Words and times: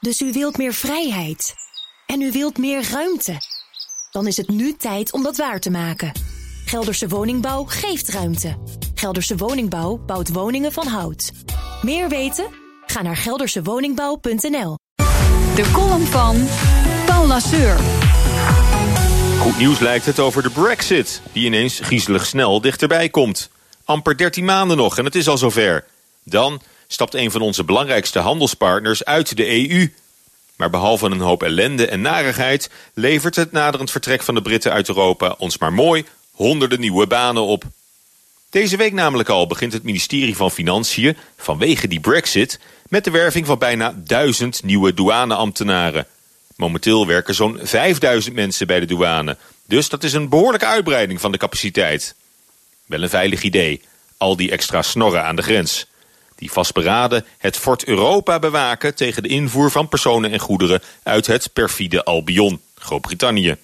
Dus 0.00 0.20
u 0.20 0.32
wilt 0.32 0.56
meer 0.56 0.74
vrijheid. 0.74 1.54
En 2.06 2.20
u 2.20 2.32
wilt 2.32 2.58
meer 2.58 2.88
ruimte. 2.90 3.36
Dan 4.10 4.26
is 4.26 4.36
het 4.36 4.48
nu 4.48 4.76
tijd 4.76 5.12
om 5.12 5.22
dat 5.22 5.36
waar 5.36 5.60
te 5.60 5.70
maken. 5.70 6.12
Gelderse 6.64 7.08
Woningbouw 7.08 7.64
geeft 7.64 8.08
ruimte. 8.08 8.56
Gelderse 8.94 9.36
Woningbouw 9.36 9.96
bouwt 9.96 10.32
woningen 10.32 10.72
van 10.72 10.86
hout. 10.86 11.30
Meer 11.82 12.08
weten? 12.08 12.46
Ga 12.86 13.02
naar 13.02 13.16
geldersewoningbouw.nl. 13.16 14.78
De 15.54 15.70
column 15.72 16.06
van 16.06 16.46
Paul 17.06 17.26
Lasseur. 17.26 17.76
Goed 19.38 19.58
nieuws 19.58 19.78
lijkt 19.78 20.06
het 20.06 20.18
over 20.18 20.42
de 20.42 20.50
brexit, 20.50 21.22
die 21.32 21.44
ineens 21.44 21.78
griezelig 21.80 22.26
snel 22.26 22.60
dichterbij 22.60 23.08
komt. 23.08 23.50
Amper 23.84 24.16
13 24.16 24.44
maanden 24.44 24.76
nog 24.76 24.98
en 24.98 25.04
het 25.04 25.14
is 25.14 25.28
al 25.28 25.38
zover. 25.38 25.84
Dan 26.24 26.60
stapt 26.92 27.14
een 27.14 27.30
van 27.30 27.40
onze 27.40 27.64
belangrijkste 27.64 28.18
handelspartners 28.18 29.04
uit 29.04 29.36
de 29.36 29.70
EU. 29.70 29.92
Maar 30.56 30.70
behalve 30.70 31.06
een 31.06 31.20
hoop 31.20 31.42
ellende 31.42 31.86
en 31.86 32.00
narigheid... 32.00 32.70
levert 32.94 33.36
het 33.36 33.52
naderend 33.52 33.90
vertrek 33.90 34.22
van 34.22 34.34
de 34.34 34.42
Britten 34.42 34.72
uit 34.72 34.88
Europa 34.88 35.34
ons 35.38 35.58
maar 35.58 35.72
mooi 35.72 36.04
honderden 36.30 36.80
nieuwe 36.80 37.06
banen 37.06 37.42
op. 37.42 37.64
Deze 38.50 38.76
week 38.76 38.92
namelijk 38.92 39.28
al 39.28 39.46
begint 39.46 39.72
het 39.72 39.82
ministerie 39.82 40.36
van 40.36 40.50
Financiën... 40.50 41.16
vanwege 41.36 41.88
die 41.88 42.00
brexit 42.00 42.60
met 42.88 43.04
de 43.04 43.10
werving 43.10 43.46
van 43.46 43.58
bijna 43.58 43.94
duizend 43.96 44.62
nieuwe 44.62 44.94
douaneambtenaren. 44.94 46.06
Momenteel 46.56 47.06
werken 47.06 47.34
zo'n 47.34 47.58
5000 47.62 48.34
mensen 48.34 48.66
bij 48.66 48.80
de 48.80 48.86
douane. 48.86 49.36
Dus 49.66 49.88
dat 49.88 50.04
is 50.04 50.12
een 50.12 50.28
behoorlijke 50.28 50.66
uitbreiding 50.66 51.20
van 51.20 51.32
de 51.32 51.38
capaciteit. 51.38 52.14
Wel 52.86 53.02
een 53.02 53.08
veilig 53.08 53.42
idee, 53.42 53.82
al 54.16 54.36
die 54.36 54.50
extra 54.50 54.82
snorren 54.82 55.24
aan 55.24 55.36
de 55.36 55.42
grens 55.42 55.88
die 56.40 56.52
vastberaden 56.52 57.24
het 57.38 57.56
Fort 57.56 57.84
Europa 57.84 58.38
bewaken 58.38 58.94
tegen 58.94 59.22
de 59.22 59.28
invoer 59.28 59.70
van 59.70 59.88
personen 59.88 60.32
en 60.32 60.38
goederen 60.38 60.82
uit 61.02 61.26
het 61.26 61.52
perfide 61.52 62.04
Albion, 62.04 62.60
Groot-Brittannië. 62.74 63.56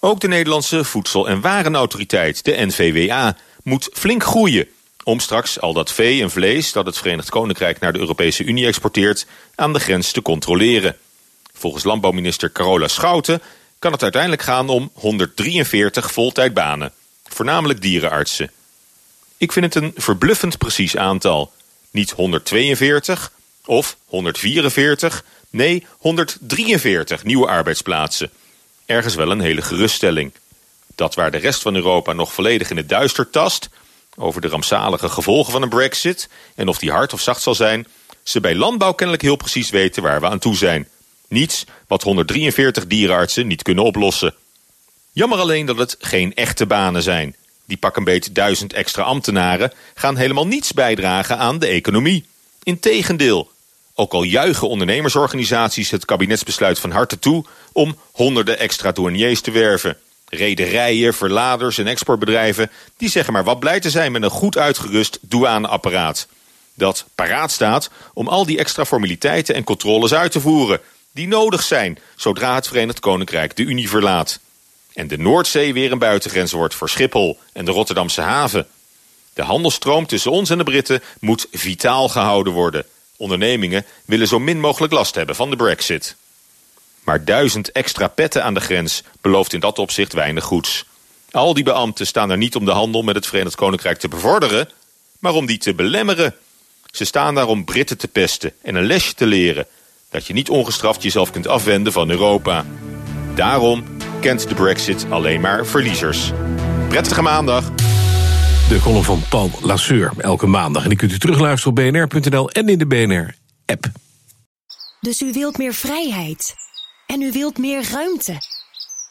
Ook 0.00 0.20
de 0.20 0.28
Nederlandse 0.28 0.84
Voedsel- 0.84 1.28
en 1.28 1.40
Warenautoriteit, 1.40 2.44
de 2.44 2.66
NVWA, 2.66 3.36
moet 3.62 3.88
flink 3.92 4.24
groeien 4.24 4.68
om 5.04 5.20
straks 5.20 5.60
al 5.60 5.72
dat 5.72 5.92
vee 5.92 6.22
en 6.22 6.30
vlees 6.30 6.72
dat 6.72 6.86
het 6.86 6.98
Verenigd 6.98 7.30
Koninkrijk 7.30 7.80
naar 7.80 7.92
de 7.92 7.98
Europese 7.98 8.44
Unie 8.44 8.66
exporteert 8.66 9.26
aan 9.54 9.72
de 9.72 9.80
grens 9.80 10.12
te 10.12 10.22
controleren. 10.22 10.96
Volgens 11.52 11.84
landbouwminister 11.84 12.52
Carola 12.52 12.88
Schouten 12.88 13.42
kan 13.78 13.92
het 13.92 14.02
uiteindelijk 14.02 14.42
gaan 14.42 14.68
om 14.68 14.90
143 14.92 16.12
voltijdbanen, 16.12 16.92
voornamelijk 17.24 17.80
dierenartsen. 17.80 18.50
Ik 19.36 19.52
vind 19.52 19.74
het 19.74 19.82
een 19.82 19.92
verbluffend 19.96 20.58
precies 20.58 20.96
aantal. 20.96 21.52
Niet 21.90 22.10
142 22.10 23.32
of 23.64 23.96
144, 24.04 25.24
nee 25.50 25.86
143 25.98 27.24
nieuwe 27.24 27.46
arbeidsplaatsen. 27.46 28.30
Ergens 28.86 29.14
wel 29.14 29.30
een 29.30 29.40
hele 29.40 29.62
geruststelling. 29.62 30.32
Dat 30.94 31.14
waar 31.14 31.30
de 31.30 31.38
rest 31.38 31.62
van 31.62 31.74
Europa 31.74 32.12
nog 32.12 32.32
volledig 32.32 32.70
in 32.70 32.76
het 32.76 32.88
duister 32.88 33.30
tast... 33.30 33.68
over 34.16 34.40
de 34.40 34.48
rampzalige 34.48 35.08
gevolgen 35.08 35.52
van 35.52 35.62
een 35.62 35.68
brexit... 35.68 36.28
en 36.54 36.68
of 36.68 36.78
die 36.78 36.90
hard 36.90 37.12
of 37.12 37.20
zacht 37.20 37.42
zal 37.42 37.54
zijn... 37.54 37.86
ze 38.22 38.40
bij 38.40 38.54
landbouw 38.54 38.92
kennelijk 38.92 39.24
heel 39.24 39.36
precies 39.36 39.70
weten 39.70 40.02
waar 40.02 40.20
we 40.20 40.26
aan 40.26 40.38
toe 40.38 40.56
zijn. 40.56 40.88
Niets 41.28 41.64
wat 41.86 42.02
143 42.02 42.86
dierenartsen 42.86 43.46
niet 43.46 43.62
kunnen 43.62 43.84
oplossen. 43.84 44.34
Jammer 45.12 45.38
alleen 45.38 45.66
dat 45.66 45.78
het 45.78 45.96
geen 45.98 46.34
echte 46.34 46.66
banen 46.66 47.02
zijn 47.02 47.36
die 47.68 47.76
pak 47.76 47.96
een 47.96 48.04
beetje 48.04 48.32
duizend 48.32 48.72
extra 48.72 49.02
ambtenaren... 49.02 49.72
gaan 49.94 50.16
helemaal 50.16 50.46
niets 50.46 50.72
bijdragen 50.72 51.38
aan 51.38 51.58
de 51.58 51.66
economie. 51.66 52.24
Integendeel, 52.62 53.50
ook 53.94 54.12
al 54.12 54.22
juichen 54.22 54.68
ondernemersorganisaties 54.68 55.90
het 55.90 56.04
kabinetsbesluit 56.04 56.78
van 56.78 56.90
harte 56.90 57.18
toe... 57.18 57.44
om 57.72 57.96
honderden 58.12 58.58
extra 58.58 58.92
douaniers 58.92 59.40
te 59.40 59.50
werven. 59.50 59.96
Rederijen, 60.28 61.14
verladers 61.14 61.78
en 61.78 61.86
exportbedrijven... 61.86 62.70
die 62.96 63.08
zeggen 63.08 63.32
maar 63.32 63.44
wat 63.44 63.60
blij 63.60 63.80
te 63.80 63.90
zijn 63.90 64.12
met 64.12 64.22
een 64.22 64.30
goed 64.30 64.58
uitgerust 64.58 65.18
douaneapparaat. 65.20 66.26
Dat 66.74 67.04
paraat 67.14 67.50
staat 67.50 67.90
om 68.12 68.28
al 68.28 68.46
die 68.46 68.58
extra 68.58 68.84
formaliteiten 68.84 69.54
en 69.54 69.64
controles 69.64 70.14
uit 70.14 70.32
te 70.32 70.40
voeren... 70.40 70.80
die 71.12 71.28
nodig 71.28 71.62
zijn 71.62 71.98
zodra 72.16 72.54
het 72.54 72.68
Verenigd 72.68 73.00
Koninkrijk 73.00 73.56
de 73.56 73.62
Unie 73.62 73.88
verlaat 73.88 74.40
en 74.98 75.06
de 75.06 75.18
Noordzee 75.18 75.72
weer 75.72 75.92
een 75.92 75.98
buitengrens 75.98 76.52
wordt 76.52 76.74
voor 76.74 76.88
Schiphol 76.88 77.38
en 77.52 77.64
de 77.64 77.70
Rotterdamse 77.70 78.20
haven. 78.20 78.66
De 79.34 79.42
handelstroom 79.42 80.06
tussen 80.06 80.30
ons 80.30 80.50
en 80.50 80.58
de 80.58 80.64
Britten 80.64 81.02
moet 81.20 81.46
vitaal 81.52 82.08
gehouden 82.08 82.52
worden. 82.52 82.84
Ondernemingen 83.16 83.84
willen 84.04 84.28
zo 84.28 84.38
min 84.38 84.60
mogelijk 84.60 84.92
last 84.92 85.14
hebben 85.14 85.36
van 85.36 85.50
de 85.50 85.56
brexit. 85.56 86.16
Maar 87.04 87.24
duizend 87.24 87.72
extra 87.72 88.08
petten 88.08 88.44
aan 88.44 88.54
de 88.54 88.60
grens 88.60 89.02
belooft 89.20 89.52
in 89.52 89.60
dat 89.60 89.78
opzicht 89.78 90.12
weinig 90.12 90.44
goeds. 90.44 90.84
Al 91.30 91.54
die 91.54 91.64
beambten 91.64 92.06
staan 92.06 92.30
er 92.30 92.36
niet 92.36 92.56
om 92.56 92.64
de 92.64 92.70
handel 92.70 93.02
met 93.02 93.14
het 93.14 93.26
Verenigd 93.26 93.56
Koninkrijk 93.56 93.98
te 93.98 94.08
bevorderen, 94.08 94.68
maar 95.18 95.34
om 95.34 95.46
die 95.46 95.58
te 95.58 95.74
belemmeren. 95.74 96.34
Ze 96.90 97.04
staan 97.04 97.34
daar 97.34 97.48
om 97.48 97.64
Britten 97.64 97.98
te 97.98 98.08
pesten 98.08 98.52
en 98.62 98.74
een 98.74 98.86
lesje 98.86 99.14
te 99.14 99.26
leren... 99.26 99.66
dat 100.10 100.26
je 100.26 100.32
niet 100.32 100.50
ongestraft 100.50 101.02
jezelf 101.02 101.30
kunt 101.30 101.46
afwenden 101.46 101.92
van 101.92 102.10
Europa. 102.10 102.64
Daarom 103.34 103.97
kent 104.20 104.48
de 104.48 104.54
brexit 104.54 105.06
alleen 105.08 105.40
maar 105.40 105.66
verliezers. 105.66 106.32
Prettige 106.88 107.22
maandag. 107.22 107.70
De 108.68 108.80
column 108.82 109.04
van 109.04 109.22
Paul 109.28 109.50
Lasseur, 109.62 110.12
elke 110.18 110.46
maandag. 110.46 110.82
En 110.82 110.88
die 110.88 110.98
kunt 110.98 111.12
u 111.12 111.18
terugluisteren 111.18 111.76
op 111.76 111.92
bnr.nl 111.92 112.50
en 112.50 112.68
in 112.68 112.78
de 112.78 112.86
BNR-app. 112.86 113.86
Dus 115.00 115.22
u 115.22 115.32
wilt 115.32 115.58
meer 115.58 115.74
vrijheid. 115.74 116.54
En 117.06 117.22
u 117.22 117.32
wilt 117.32 117.58
meer 117.58 117.88
ruimte. 117.92 118.36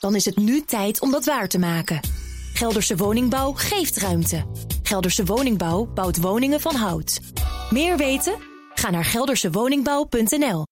Dan 0.00 0.14
is 0.14 0.24
het 0.24 0.36
nu 0.36 0.62
tijd 0.66 1.00
om 1.00 1.10
dat 1.10 1.24
waar 1.24 1.48
te 1.48 1.58
maken. 1.58 2.00
Gelderse 2.52 2.96
Woningbouw 2.96 3.52
geeft 3.52 3.96
ruimte. 3.96 4.44
Gelderse 4.82 5.24
Woningbouw 5.24 5.86
bouwt 5.94 6.20
woningen 6.20 6.60
van 6.60 6.74
hout. 6.74 7.20
Meer 7.70 7.96
weten? 7.96 8.34
Ga 8.74 8.90
naar 8.90 9.04
geldersewoningbouw.nl 9.04 10.66